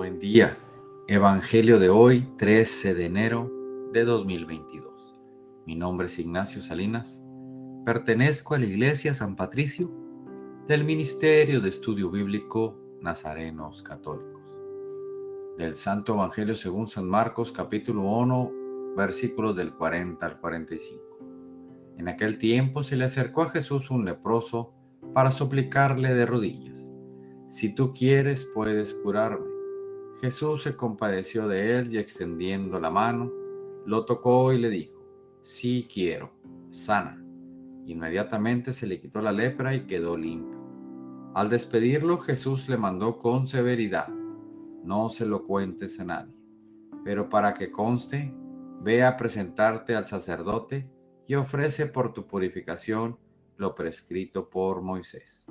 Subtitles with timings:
[0.00, 0.56] Buen día.
[1.08, 3.52] Evangelio de hoy, 13 de enero
[3.92, 5.14] de 2022.
[5.66, 7.22] Mi nombre es Ignacio Salinas.
[7.84, 9.90] Pertenezco a la Iglesia San Patricio
[10.66, 14.58] del Ministerio de Estudio Bíblico Nazarenos Católicos.
[15.58, 21.18] Del Santo Evangelio según San Marcos capítulo 1 versículos del 40 al 45.
[21.98, 24.72] En aquel tiempo se le acercó a Jesús un leproso
[25.12, 26.88] para suplicarle de rodillas,
[27.50, 29.49] si tú quieres puedes curarme.
[30.20, 33.32] Jesús se compadeció de él y extendiendo la mano,
[33.86, 35.00] lo tocó y le dijo,
[35.40, 36.30] sí quiero,
[36.70, 37.24] sana.
[37.86, 40.60] Inmediatamente se le quitó la lepra y quedó limpio.
[41.34, 44.08] Al despedirlo, Jesús le mandó con severidad,
[44.84, 46.34] no se lo cuentes a nadie,
[47.02, 48.34] pero para que conste,
[48.82, 50.90] ve a presentarte al sacerdote
[51.26, 53.18] y ofrece por tu purificación
[53.56, 55.46] lo prescrito por Moisés.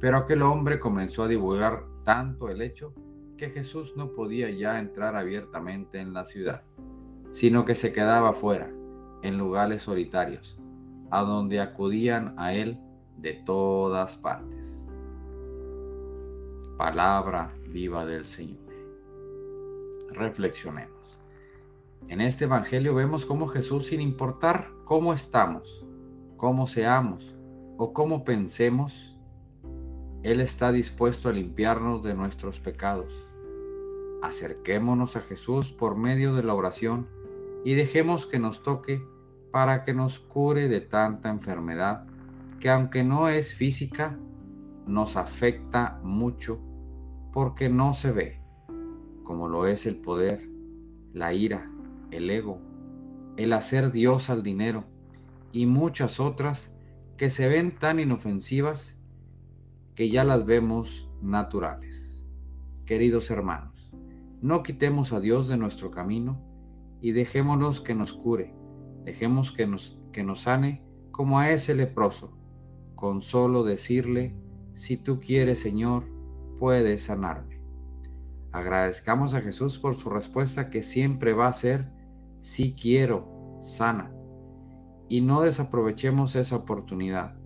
[0.00, 2.92] Pero aquel hombre comenzó a divulgar tanto el hecho
[3.36, 6.62] que Jesús no podía ya entrar abiertamente en la ciudad,
[7.30, 8.70] sino que se quedaba fuera,
[9.22, 10.58] en lugares solitarios,
[11.10, 12.78] a donde acudían a él
[13.16, 14.88] de todas partes.
[16.76, 18.58] Palabra viva del Señor.
[20.10, 20.96] Reflexionemos.
[22.08, 25.84] En este Evangelio vemos cómo Jesús, sin importar cómo estamos,
[26.36, 27.34] cómo seamos
[27.78, 29.18] o cómo pensemos,
[30.22, 33.25] Él está dispuesto a limpiarnos de nuestros pecados.
[34.22, 37.08] Acerquémonos a Jesús por medio de la oración
[37.64, 39.02] y dejemos que nos toque
[39.50, 42.06] para que nos cure de tanta enfermedad
[42.60, 44.18] que aunque no es física,
[44.86, 46.60] nos afecta mucho
[47.32, 48.40] porque no se ve,
[49.22, 50.48] como lo es el poder,
[51.12, 51.70] la ira,
[52.10, 52.60] el ego,
[53.36, 54.84] el hacer Dios al dinero,
[55.52, 56.74] y muchas otras
[57.16, 58.96] que se ven tan inofensivas
[59.94, 62.24] que ya las vemos naturales.
[62.84, 63.85] Queridos hermanos,
[64.40, 66.40] no quitemos a Dios de nuestro camino
[67.00, 68.54] y dejémonos que nos cure,
[69.04, 72.36] dejemos que nos, que nos sane como a ese leproso,
[72.94, 74.34] con solo decirle,
[74.74, 76.04] si tú quieres Señor,
[76.58, 77.60] puedes sanarme.
[78.52, 81.90] Agradezcamos a Jesús por su respuesta que siempre va a ser,
[82.40, 84.16] si quiero, sana
[85.08, 87.36] y no desaprovechemos esa oportunidad.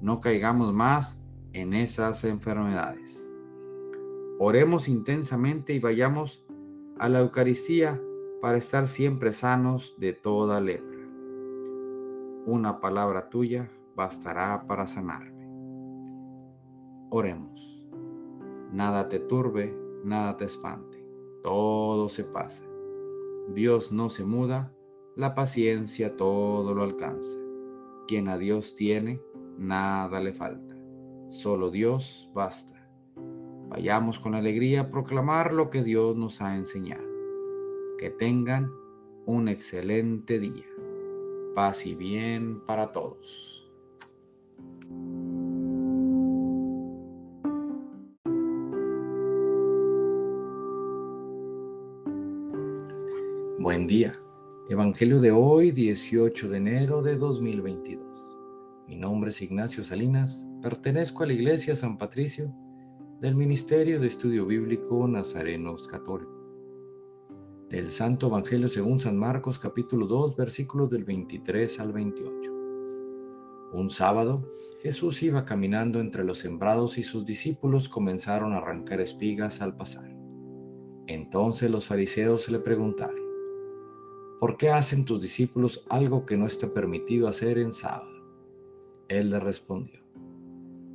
[0.00, 1.22] No caigamos más
[1.52, 3.22] en esas enfermedades.
[4.38, 6.45] Oremos intensamente y vayamos
[6.98, 8.00] a la Eucaristía
[8.40, 10.96] para estar siempre sanos de toda lepra.
[12.46, 15.46] Una palabra tuya bastará para sanarme.
[17.10, 17.84] Oremos.
[18.72, 21.04] Nada te turbe, nada te espante.
[21.42, 22.64] Todo se pasa.
[23.48, 24.72] Dios no se muda
[25.16, 27.32] la paciencia todo lo alcanza.
[28.06, 29.20] Quien a Dios tiene,
[29.56, 30.76] nada le falta.
[31.28, 32.75] Solo Dios basta.
[33.76, 37.04] Vayamos con alegría a proclamar lo que Dios nos ha enseñado.
[37.98, 38.72] Que tengan
[39.26, 40.64] un excelente día.
[41.54, 43.70] Paz y bien para todos.
[53.58, 54.18] Buen día.
[54.70, 58.06] Evangelio de hoy, 18 de enero de 2022.
[58.88, 62.54] Mi nombre es Ignacio Salinas, pertenezco a la Iglesia San Patricio
[63.20, 66.32] del Ministerio de Estudio Bíblico Nazarenos Católico.
[67.70, 72.52] Del Santo Evangelio según San Marcos capítulo 2 versículos del 23 al 28.
[73.72, 79.62] Un sábado, Jesús iba caminando entre los sembrados y sus discípulos comenzaron a arrancar espigas
[79.62, 80.14] al pasar.
[81.06, 83.16] Entonces los fariseos le preguntaron,
[84.40, 88.10] ¿por qué hacen tus discípulos algo que no está permitido hacer en sábado?
[89.08, 90.05] Él le respondió,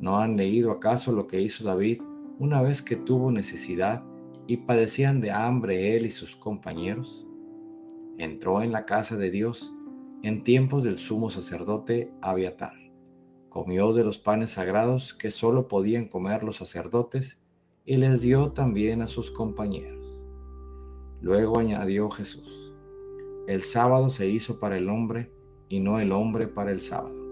[0.00, 2.02] ¿no han leído acaso lo que hizo David
[2.38, 4.04] una vez que tuvo necesidad
[4.46, 7.26] y padecían de hambre él y sus compañeros?
[8.18, 9.72] Entró en la casa de Dios
[10.22, 12.74] en tiempos del sumo sacerdote Abiatar.
[13.48, 17.42] Comió de los panes sagrados que sólo podían comer los sacerdotes
[17.84, 20.26] y les dio también a sus compañeros.
[21.20, 22.74] Luego añadió Jesús,
[23.46, 25.30] el sábado se hizo para el hombre
[25.68, 27.23] y no el hombre para el sábado.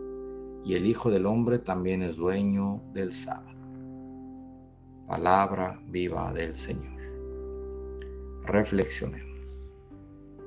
[0.64, 3.59] Y el Hijo del Hombre también es dueño del sábado.
[5.06, 7.00] Palabra viva del Señor.
[8.44, 9.32] Reflexionemos.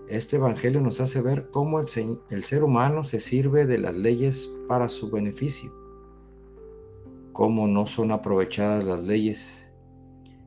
[0.08, 1.88] Este Evangelio nos hace ver cómo el,
[2.30, 5.74] el ser humano se sirve de las leyes para su beneficio,
[7.32, 9.68] cómo no son aprovechadas las leyes,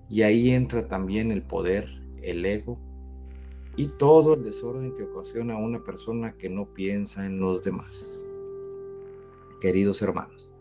[0.09, 1.89] y ahí entra también el poder,
[2.23, 2.79] el ego
[3.77, 8.28] y todo el desorden que ocasiona una persona que no piensa en los demás.
[9.61, 10.53] Queridos hermanos,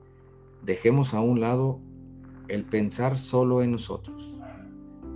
[0.64, 1.80] dejemos a un lado
[2.48, 4.36] el pensar solo en nosotros.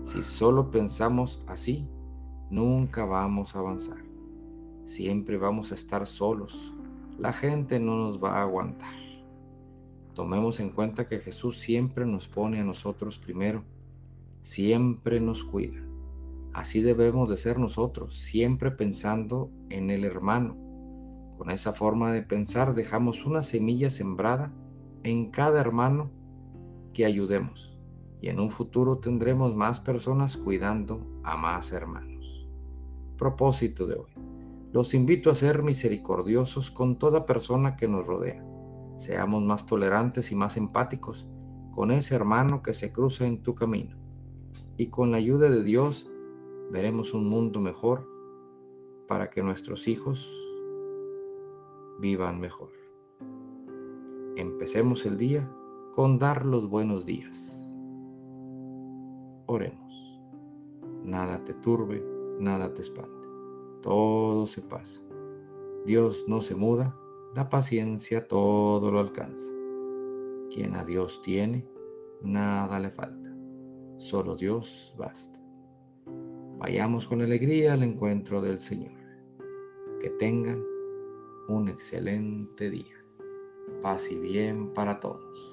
[0.04, 1.88] Si solo pensamos así,
[2.52, 3.98] nunca vamos a avanzar.
[4.86, 6.76] Siempre vamos a estar solos.
[7.18, 8.94] La gente no nos va a aguantar.
[10.14, 13.64] Tomemos en cuenta que Jesús siempre nos pone a nosotros primero,
[14.44, 15.82] siempre nos cuida.
[16.54, 20.71] Así debemos de ser nosotros, siempre pensando en el hermano.
[21.42, 24.54] Con esa forma de pensar dejamos una semilla sembrada
[25.02, 26.12] en cada hermano
[26.94, 27.76] que ayudemos
[28.22, 32.48] y en un futuro tendremos más personas cuidando a más hermanos.
[33.18, 34.12] Propósito de hoy.
[34.72, 38.46] Los invito a ser misericordiosos con toda persona que nos rodea
[38.98, 41.28] Seamos más tolerantes y más empáticos
[41.72, 43.98] con ese hermano que se cruza en tu camino.
[44.78, 46.08] Y con la ayuda de Dios
[46.70, 48.08] veremos un mundo mejor
[49.08, 50.32] para que nuestros hijos
[52.02, 52.72] vivan mejor.
[54.36, 55.50] Empecemos el día
[55.94, 57.64] con dar los buenos días.
[59.46, 60.20] Oremos.
[61.04, 62.04] Nada te turbe,
[62.40, 63.28] nada te espante.
[63.84, 65.02] Todo se pasa.
[65.86, 66.98] Dios no se muda
[67.36, 69.50] la paciencia todo lo alcanza.
[70.52, 71.66] Quien a Dios tiene,
[72.22, 73.30] nada le falta.
[73.98, 75.40] Solo Dios basta.
[76.58, 79.00] Vayamos con alegría al encuentro del Señor.
[80.02, 80.71] Que tengan
[81.48, 83.04] un excelente día.
[83.82, 85.51] Paz y bien para todos.